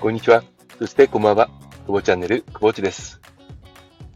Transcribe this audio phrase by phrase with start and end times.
[0.00, 0.42] こんにちは。
[0.78, 1.50] そしてこんばんは。
[1.86, 3.20] 久保チャンネル、久保地です。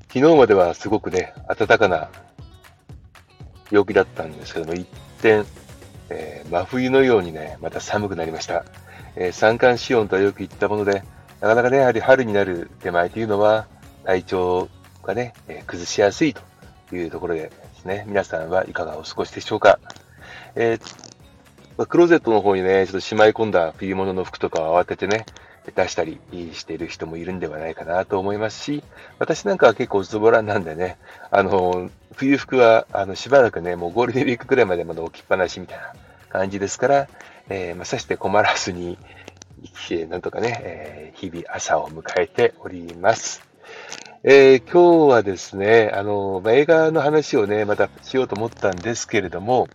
[0.08, 2.08] 昨日まではすごくね、暖かな
[3.70, 5.44] 陽気だったんですけども、一転、
[6.08, 8.64] えー、真冬のようにね、また寒くなりました。
[9.16, 11.02] えー、三寒四温とはよく言ったもので、
[11.42, 13.66] なかなかね、やはり春になる手前というのは、
[14.04, 14.68] 体調
[15.02, 17.50] がね、えー、崩しやすいというところでで
[17.82, 19.78] すね、皆さんはいかがお過ごしでしょうか。
[20.54, 20.80] えー、
[21.76, 25.26] まあ、クローゼットの方にね、ちょっとしまい込んだ冬物の服とかを慌ててね、
[25.74, 26.20] 出したり
[26.52, 28.82] している人もいるんではないかなと思いますし、
[29.18, 30.96] 私なんかは結構ズボラなんでね、
[31.30, 35.92] あの、冬服は、あの、しばらくね、もうゴールデンウィークくらいまでまだ置きっぱなしみたいな
[36.28, 37.08] 感じですから、
[37.48, 38.98] えー、まさして困らずに、
[40.08, 43.42] なんとかね、えー、日々朝を迎えております。
[44.22, 49.68] えー、今日はですね、あの、まあ、映画の話をね、またしようと思ったんですけれども、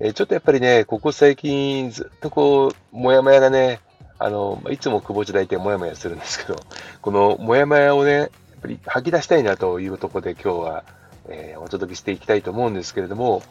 [0.00, 3.80] え、ちょっとやっぱりね、ここ最近ずっとこう、もやもやがね、
[4.18, 6.56] あの、いつも久保地大体もやもやするんですけど、
[7.00, 8.30] このもやもやをね、やっ
[8.62, 10.84] ぱり吐き出したいなというところで今日は、
[11.28, 13.42] えー、お届けしていきたいと思うんですけれども、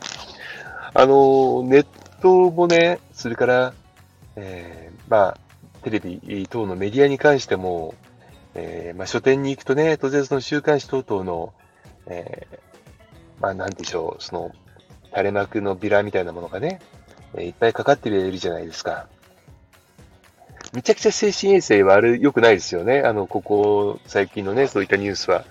[0.94, 1.86] あの、ネッ
[2.22, 3.74] トもね、それから、
[4.36, 5.38] えー、まあ、
[5.84, 7.94] テレビ等のメディアに関しても、
[8.56, 11.54] えー、まあ、書店に行くとね、当然その週刊誌等々の、
[12.08, 12.58] えー、
[13.42, 14.52] まあ、なんでしょう、その、
[15.14, 16.82] 垂れ幕のビラみたいなものがね、
[17.36, 19.08] えいっぱいかかっているじゃないですか。
[20.74, 23.02] めちゃくちゃ精神衛生悪、良くないですよね。
[23.02, 25.46] あの、ここ最近のね、そういったニュースは。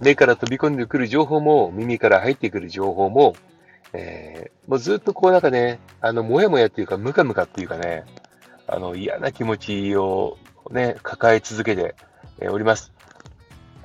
[0.00, 3.34] 目から飛び込んでくる情報も、耳から入ってくる情報も、
[3.92, 8.04] えー、もうずっとこうなんかね、あの、もやもやっていうか、ムカムカっていうかね、
[8.66, 10.36] あの、嫌な気持ちを
[10.70, 11.94] ね、抱え続けて
[12.50, 12.92] おります。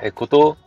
[0.01, 0.57] え、こと、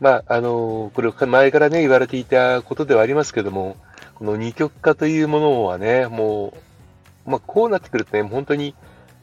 [0.00, 3.76] まあ、あの、これ前からね、言われていたことではありますけども、
[4.14, 6.54] この二極化というものはね、も
[7.26, 8.74] う、まあ、こうなってくるとね、本当に、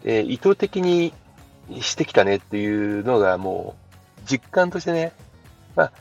[0.04, 1.14] えー、意図的に
[1.82, 2.68] してきたねってい
[3.00, 3.76] うのがも
[4.20, 5.14] う実感としてね、
[5.76, 5.92] まあ、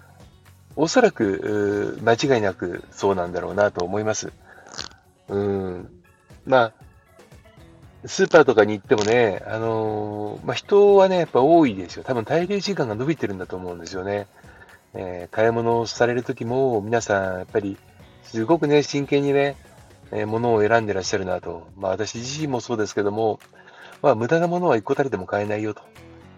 [0.76, 4.32] おそらく間違いなくそうなんだろうなと思います。
[5.28, 5.88] うん。
[6.44, 6.72] まあ、
[8.06, 12.04] スーパーとかに行ってもね、あのー、まあ、人はね、やっぱ多いですよ。
[12.04, 14.26] 多分滞留時間が伸びてるんだと思うんですよね。
[14.96, 17.76] えー、買い物をされるときも、皆さん、やっぱり、
[18.22, 19.56] すごくね、真剣にね、
[20.10, 21.68] えー、物を選んでらっしゃるなと。
[21.76, 23.38] まあ、私自身もそうですけども、
[24.02, 25.82] まあ、無駄なものは一個たりでも買えないよと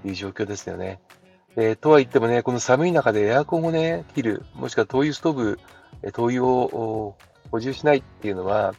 [0.04, 1.00] いう状況ですよね。
[1.56, 5.60] えー、とは言ってもね、この寒い中でエアコンをね、切る、もしくは灯油ストーブ、
[6.12, 7.16] 灯油を
[7.50, 8.74] 補充しないっていうのは、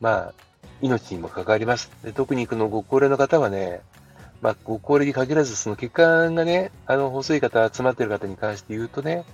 [0.00, 0.34] まあ、
[0.80, 1.90] 命にも関わります。
[2.02, 3.80] で特にこのご高齢の方はね、
[4.42, 9.24] まあ、ご高齢に限らず、その血管がね、あの、細い方、詰まってる方に関して言うとね、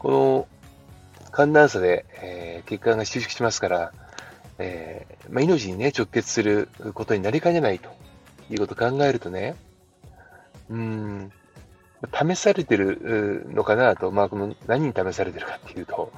[0.00, 0.48] この
[1.30, 3.92] 寒暖差で、えー、血管が収縮しますから、
[4.58, 7.90] えー、まあ、命にね、直結することになりかねないと
[8.50, 9.54] いうことを考えるとね、
[10.68, 11.32] うん、
[12.12, 16.12] 試されてるのかなと、まあ、この何に試されてるかっていうと、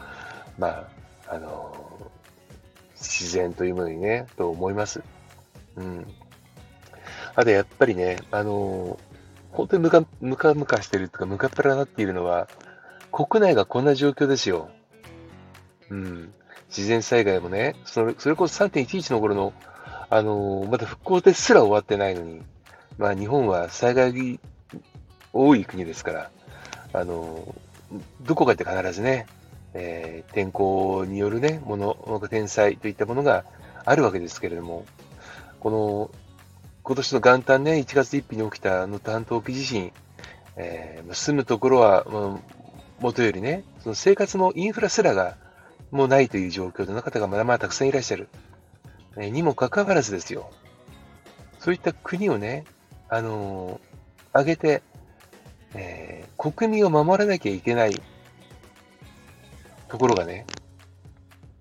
[0.59, 0.89] ま
[1.29, 2.11] あ、あの、
[2.95, 5.03] 自然というものにね、と思います。
[5.77, 6.07] うん。
[7.35, 8.99] あとやっぱりね、あの、
[9.51, 12.49] 本当にムカムカムカしてるとか、ムカっ腹なっているのは、
[13.11, 14.71] 国内がこんな状況ですよ。
[15.91, 16.33] うん。
[16.69, 19.53] 自然災害もね、それそれこそ3.11の頃の
[20.15, 22.43] あの、まだ復興ですら終わってないのに、
[22.99, 24.39] まあ日本は災害
[25.33, 26.31] 多い国ですから、
[26.93, 27.55] あの、
[28.21, 29.27] どこかで必ずね、
[29.73, 33.47] えー、天候によるね、もの、天災といったものが
[33.87, 34.85] あるわけですけれども、
[35.61, 36.11] この、
[36.85, 39.93] 今年の元旦ね、1月1日に起きたあの担当沖地震、
[40.57, 42.55] えー、住むところは、まあ、
[42.99, 45.37] 元よりね、その生活のインフラすらが
[45.93, 48.29] もうないという状況での方がまだまだたくさんいらっしゃる。
[49.17, 50.51] にもかかわらずですよ。
[51.61, 52.65] そういった国をね、
[53.09, 53.81] あのー、
[54.33, 54.83] 挙げて、
[55.75, 58.03] えー、国民を守らなきゃいけない
[59.87, 60.47] ところがね、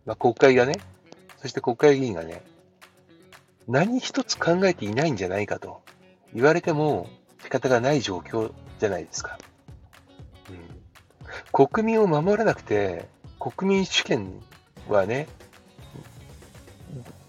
[0.06, 0.80] まあ、国会がね、
[1.38, 2.42] そして国会議員がね、
[3.72, 5.82] 何一つ考えていないんじゃないかと
[6.34, 7.08] 言われても
[7.42, 9.40] 仕方がない状況じゃないですか。
[10.50, 13.08] うん、国民を守らなくて、
[13.40, 14.42] 国民主権
[14.90, 15.30] はね、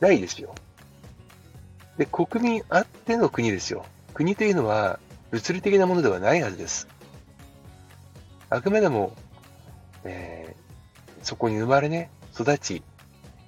[0.00, 0.52] ないですよ。
[1.96, 3.86] で、国民あっての国ですよ。
[4.12, 4.98] 国というのは
[5.30, 6.88] 物理的なものではないはずです。
[8.50, 9.14] あくまでも、
[10.02, 12.82] えー、そこに生まれね、育ち、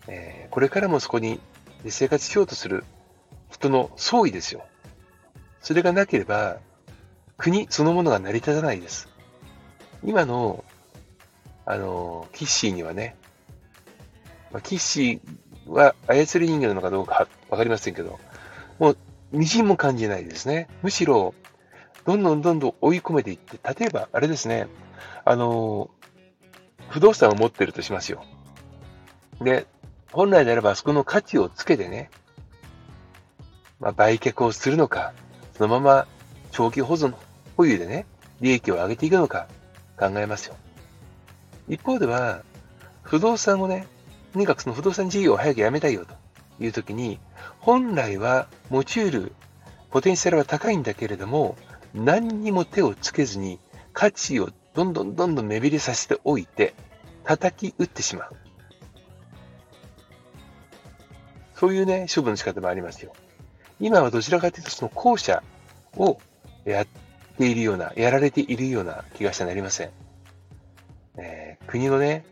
[0.07, 1.41] えー、これからもそこに
[1.91, 2.85] 生活しようとする
[3.51, 4.65] 人の総意ですよ。
[5.61, 6.59] それがなければ、
[7.37, 9.09] 国そのものが成り立たないです。
[10.05, 10.65] 今の、
[11.67, 13.17] あの、キッシーにはね、
[14.53, 18.19] まあ、キッシーは操り人形なのかどうかわかりませんけど、
[18.79, 18.99] もう、
[19.33, 20.69] みじんも感じないですね。
[20.83, 21.35] むしろ、
[22.05, 24.69] どんどんどんどん追い込めていって、例えば、あれですね、
[25.25, 25.91] あの、
[26.89, 28.23] 不動産を持ってるとしますよ。
[29.41, 29.67] で、
[30.15, 32.09] 本来であればそこの価値をつけてね、
[33.81, 35.13] まあ、売却をするのか、
[35.57, 36.07] そのまま
[36.53, 37.15] 長期保存、
[37.57, 38.07] 保有でね、
[38.41, 39.49] 利益を上げていくのか
[39.99, 40.55] 考えますよ。
[41.69, 42.43] 一方では、
[43.03, 43.89] 不動産をね、
[44.33, 46.15] とにかくその不動産事業を早くやめたいよと
[46.63, 47.19] いうときに、
[47.59, 49.33] 本来は持ち得る
[49.91, 51.57] ポテンシャルは高いんだけれども、
[51.93, 53.59] 何にも手をつけずに
[53.93, 56.73] 価値をどんどんどんどん目減りさせておいて、
[57.25, 58.44] 叩き打ってしまう。
[61.55, 63.13] そういうね、処分の仕方もありますよ。
[63.81, 65.43] 今はどちらかというと、その後者
[65.97, 66.19] を
[66.65, 66.87] やっ
[67.39, 69.91] ているような、やられているような気がしてなりません。
[71.17, 72.25] えー、国のね、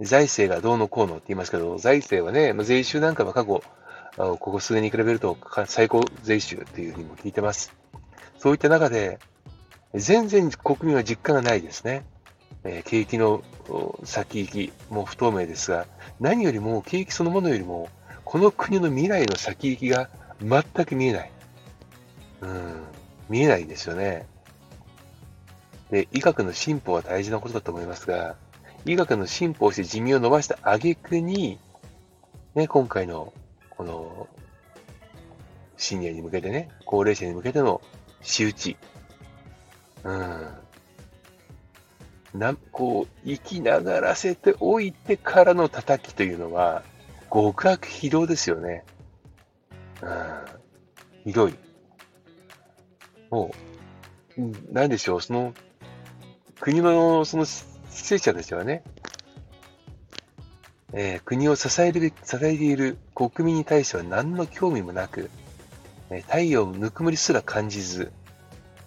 [0.00, 3.62] 財政がどうのこうのって言いますけど、財政はねま、税収なんかは過去、
[4.16, 7.72] ここ数年に比べると最高税収というふうにも聞いてます。
[8.38, 9.18] そういった中で、
[9.94, 12.04] 全然国民は実感がないですね。
[12.64, 13.42] えー、景気の
[14.04, 15.86] 先行きも不透明ですが、
[16.20, 17.88] 何よりも景気そのものよりも、
[18.32, 20.08] この国の未来の先行きが
[20.40, 21.30] 全く見えない。
[22.40, 22.82] うん、
[23.28, 24.26] 見えないんですよね。
[25.90, 28.36] で、医学の進歩は大事なことだと思いますが、
[28.86, 31.58] 医学の進歩をして寿命を伸ばした挙句に、
[32.54, 33.34] ね、今回の、
[33.68, 34.26] この、
[35.76, 37.82] シニアに向けてね、高齢者に向けての
[38.22, 38.78] 仕打ち。
[40.04, 40.48] うん。
[42.32, 46.82] な、こう、生きながらせておいてからの叩きというのは、
[47.32, 48.84] 極悪非道ですよね。
[50.02, 50.10] うん。
[51.24, 51.54] ひどい。
[53.30, 53.54] も
[54.36, 55.54] う、なんでしょう、その、
[56.60, 58.82] 国のその出政者たちはね、
[60.92, 65.30] えー、国を支える支えている国民に対しては何の興味もなく、
[66.10, 68.12] えー、太陽のぬくもりすら感じず、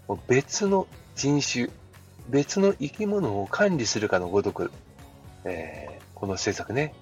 [0.07, 1.69] もう別の人種、
[2.29, 4.71] 別の生き物を管理するかのごとく、
[5.45, 6.93] えー、この政策ね、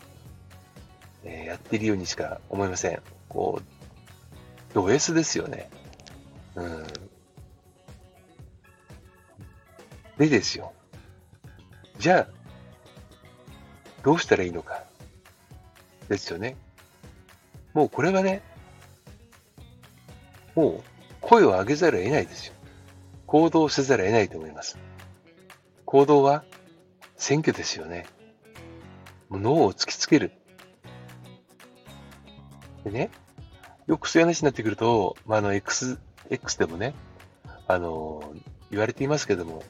[1.25, 3.01] えやってるようにしか思いません。
[3.29, 5.69] こう、ド S ですよね。
[6.55, 6.87] うん。
[10.17, 10.73] でですよ。
[11.99, 12.27] じゃあ、
[14.03, 14.83] どうしたらいいのか。
[16.09, 16.55] ですよね。
[17.73, 18.41] もうこれはね、
[20.55, 20.83] もう
[21.21, 22.53] 声を上げざるを得ないですよ。
[23.25, 24.77] 行動せざるを得ないと思います。
[25.85, 26.43] 行動は
[27.17, 28.05] 選挙ですよね。
[29.31, 30.31] 脳を突きつける。
[32.83, 33.09] でね、
[33.87, 35.99] よくそういう話になってくると、まあ、あの、X、
[36.29, 36.93] X でもね、
[37.67, 38.33] あの、
[38.71, 39.63] 言われていますけども、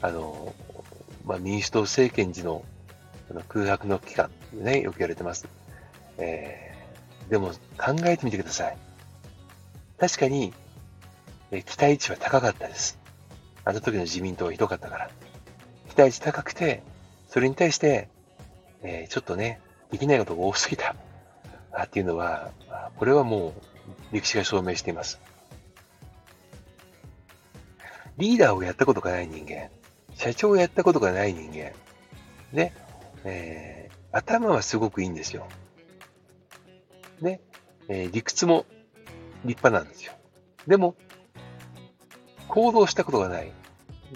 [0.00, 0.54] あの、
[1.24, 2.64] まあ、民主党政権時の
[3.32, 5.48] の空白の期間ね、よく言われてます。
[6.18, 7.48] えー、でも
[7.78, 8.76] 考えてみてください。
[9.98, 10.52] 確かに、
[11.50, 12.98] え、期待値は高かったです。
[13.64, 15.10] あの時の自民党はひどかったから。
[15.88, 16.82] 期待値高くて、
[17.28, 18.08] それに対して、
[18.82, 19.60] えー、ちょっとね、
[19.90, 20.94] できないことが多すぎた。
[21.84, 22.50] っていうのは、
[22.96, 25.20] これはもう歴史が証明しています。
[28.18, 29.70] リーダーをやったことがない人間、
[30.14, 31.72] 社長をやったことがない人間、
[32.52, 32.74] ね、
[33.24, 35.48] えー、頭はすごくいいんですよ。
[37.20, 37.40] ね、
[37.88, 38.66] えー、理屈も
[39.44, 40.12] 立派なんですよ。
[40.66, 40.94] でも、
[42.48, 43.50] 行動したことがない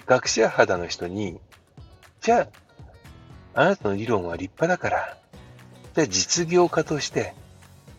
[0.05, 1.39] 学者肌の人に、
[2.21, 2.47] じゃ
[3.53, 5.17] あ、あなたの理論は立派だから、
[5.95, 7.33] じゃあ実業家として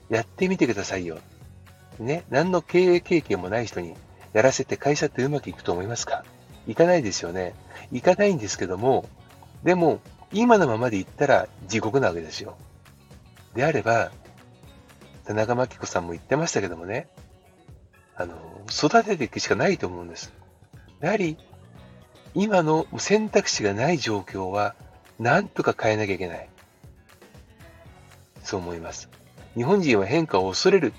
[0.08, 1.18] やってみてくださいよ。
[1.98, 3.94] ね、何の経営経験もない人に
[4.32, 6.24] やらせて会社ってうまくいくと思いますか？
[6.66, 7.54] いかないですよね。
[7.92, 9.08] いかないんですけども、
[9.64, 10.00] でも、
[10.32, 12.56] 今のままでいったら地獄なわけですよ。
[13.54, 14.12] であれば、
[15.24, 17.08] 田中真紀子さんも言ってましたけどもね、
[18.14, 18.36] あの、
[18.70, 20.32] 育てていくしかないと思うんです。
[21.00, 21.38] やはり、
[22.34, 24.74] 今の選択肢がない状況は、
[25.18, 26.48] なんとか変えなきゃいけない。
[28.44, 29.08] そう思います。
[29.56, 30.92] 日本人は変化を恐れる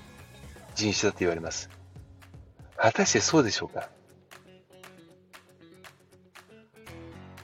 [0.74, 1.70] 人種だと言われます。
[2.76, 3.88] 果たしてそうでしょうか？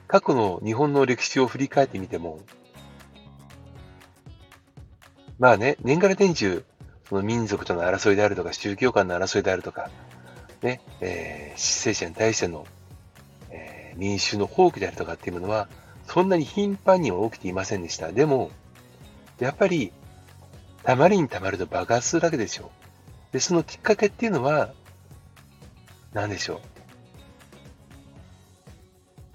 [0.07, 2.39] 過去の日本の歴史を振り返ってみても、
[5.37, 6.65] まあね、年がら年中、
[7.09, 9.89] その民族との争いであるとか、宗教間の争いであるとか、
[10.61, 12.65] ね、えー、死生者に対しての、
[13.51, 15.67] えー、民衆の放棄であるとかっていうものは、
[16.05, 18.11] そんなに頻繁には起きていませんでした。
[18.11, 18.49] でも、
[19.39, 19.91] やっぱり、
[20.83, 22.71] たまりにたまると爆発するわけですよ。
[23.31, 24.73] で、そのきっかけっていうのは、
[26.13, 26.59] 何でしょう。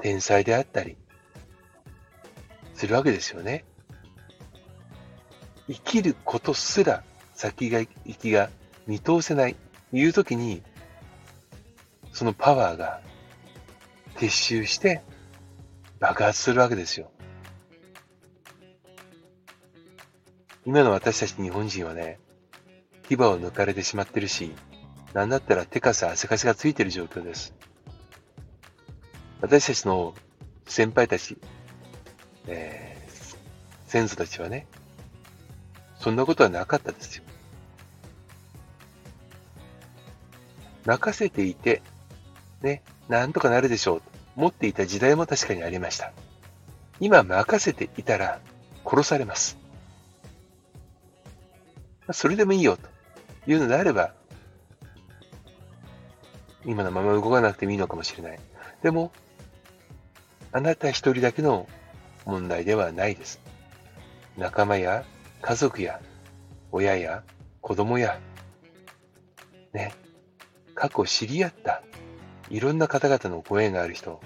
[0.03, 0.97] 天才であったり、
[2.75, 3.65] するわけですよね。
[5.69, 8.51] 生きることすら先が行きが
[8.87, 9.57] 見通せない
[9.93, 10.63] いう時に、
[12.13, 13.01] そのパワーが
[14.17, 15.03] 撤収して
[16.01, 17.11] 爆発するわけですよ。
[20.65, 22.21] 今の私たち日本人はね、
[23.09, 24.53] 牙を抜かれてしまってるし、
[25.13, 27.55] なんだったら手かせ汗かしがついてる状況です。
[29.41, 30.15] 私たちの
[30.67, 31.37] 先輩たち、
[32.47, 34.67] えー、先祖たちはね、
[35.99, 37.25] そんなことはなかったですよ。
[40.85, 41.83] 任せていて、
[42.63, 44.03] ね、なんとかなるでしょう
[44.37, 46.13] 持っていた時代も確かにありました。
[47.01, 48.41] 今任せていたら
[48.85, 49.62] 殺されます。
[52.13, 52.89] それでもいいよと
[53.51, 54.15] いうのであれば、
[56.65, 58.41] 今のまま動かなくてもいいのかもしれない。
[58.83, 59.13] でも、
[60.53, 61.69] あなた一人だけの
[62.25, 63.41] 問題ではないです。
[64.37, 65.05] 仲間や
[65.41, 66.01] 家族や
[66.71, 67.23] 親や
[67.61, 68.19] 子供や、
[69.73, 69.93] ね、
[70.75, 71.83] 過去知り合った
[72.49, 74.21] いろんな方々のご縁がある人、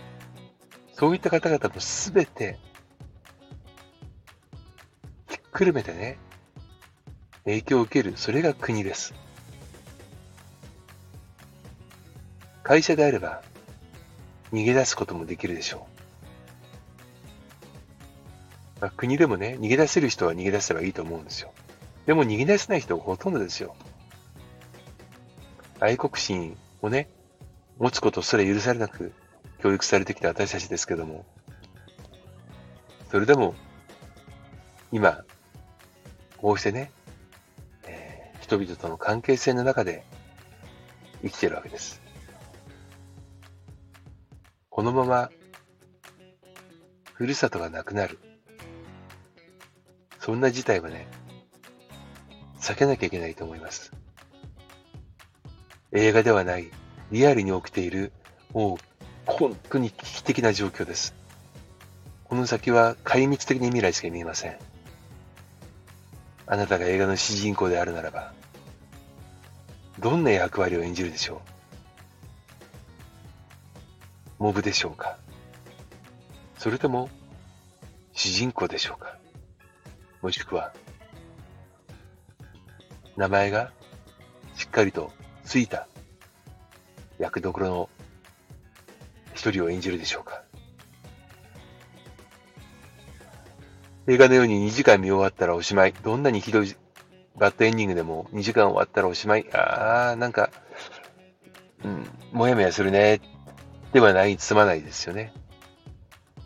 [0.94, 2.58] そういった方々もすべて、
[5.28, 6.18] ひっくるめてね、
[7.46, 9.14] 影響を受ける、それが国です。
[12.62, 13.42] 会社であれば、
[14.52, 15.86] 逃げ出すこともできるでしょ
[18.78, 18.80] う。
[18.80, 21.52] まあ、国でもね、逃げ出せる人は逃げ出せばいいと思うんですよ。
[22.04, 23.76] でも逃げ出せない人がほとんどですよ。
[25.78, 27.08] 愛国心をね、
[27.78, 29.12] 持つことすら許されなく
[29.62, 31.24] 教育されてきた私たちですけども、
[33.10, 33.54] それでも、
[34.90, 35.24] 今、
[36.38, 36.90] こうしてね、
[38.46, 40.04] 人々との関係性の中で
[41.20, 42.00] 生きてるわけです。
[44.70, 45.30] このまま、
[47.12, 48.20] ふるさとがなくなる。
[50.20, 51.08] そんな事態はね、
[52.60, 53.90] 避けなきゃいけないと思います。
[55.90, 56.70] 映画ではない、
[57.10, 58.12] リアルに起きている、
[58.52, 58.78] もう
[59.26, 61.16] 本当に危機的な状況です。
[62.22, 64.75] この先は壊滅的に未来しか見えません。
[66.48, 68.32] あなたが映画の主人公であるならば、
[69.98, 71.42] どんな役割を演じるでしょ
[74.38, 74.44] う？
[74.44, 75.18] モブでしょうか？
[76.58, 77.10] それとも
[78.12, 79.18] 主人公でしょうか？
[80.22, 80.72] もしくは
[83.16, 83.72] 名前が
[84.54, 85.10] しっかりと
[85.44, 85.88] ついた
[87.18, 87.88] 役どころの
[89.34, 90.35] 一人を演じるでしょうか？
[94.08, 95.92] 映画のように2時間見終わったらおしまい。
[95.92, 96.76] どんなにひどい
[97.36, 99.46] バッドエンディングでも2時間終わったらおしまい。
[99.52, 100.50] ああ、なんか、
[101.84, 103.20] うん、もやもやするね
[103.92, 105.32] ではない、すまないですよね。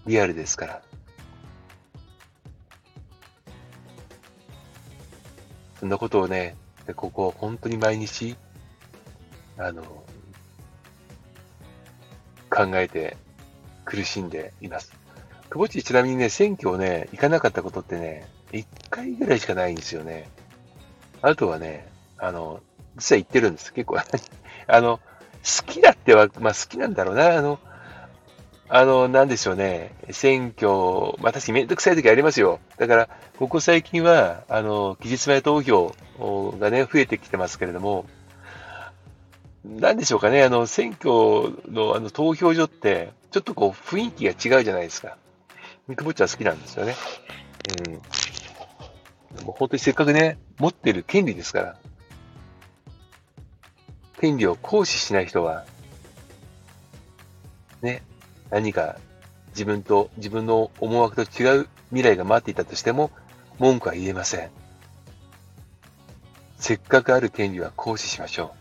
[0.06, 0.82] リアルですから。
[5.78, 6.56] そんなことをね、
[6.96, 8.36] ここ本当に毎日、
[9.58, 9.82] あの、
[12.50, 13.16] 考えて
[13.84, 14.99] 苦しんでいます。
[15.50, 20.28] 久保地ちなみにね、選挙をね、行かなかったことってね、一回ぐらいしかないんですよね。
[21.22, 21.88] あとはね、
[22.18, 22.60] あの、
[22.96, 23.72] 実は行ってるんです。
[23.72, 23.98] 結構、
[24.68, 27.36] あの、好きだっては、まあ好きなんだろうな。
[27.36, 27.58] あの、
[28.68, 29.92] あの、なんでしょうね。
[30.12, 30.68] 選挙、
[31.20, 32.60] まあ確かにめんどくさい時ありますよ。
[32.78, 35.96] だから、ここ最近は、あの、期日前投票
[36.60, 38.06] がね、増えてきてますけれども、
[39.64, 40.44] なんでしょうかね。
[40.44, 41.10] あの、選挙
[41.68, 45.16] のあの投票所って、ちょっとこう、雰囲気が違うじゃないですか。
[45.90, 46.94] ミクボッチは好きなんですよね。
[47.84, 49.36] うん。
[49.36, 51.76] でも本当にせっかくね、持ってる権利ですから。
[54.20, 55.64] 権利を行使しない人は、
[57.82, 58.04] ね、
[58.50, 58.98] 何か
[59.48, 63.10] 自分と、自分の思惑と違う未来が待っていたとしても、
[63.58, 64.50] 文句は言えません。
[66.56, 68.54] せっかくある権利は行使しましょ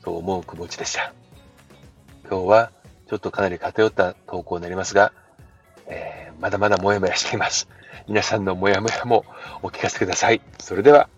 [0.00, 0.04] う。
[0.04, 1.14] そう思う気持ちでした。
[2.28, 2.72] 今日は
[3.08, 5.12] ちょっとかなり偏った投稿になりますが、
[5.86, 7.68] えー、まだまだもやもやしています。
[8.08, 9.24] 皆さんのモヤモヤも
[9.62, 10.40] お聞かせください。
[10.58, 11.08] それでは。